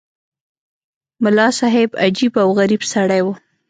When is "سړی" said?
2.93-3.21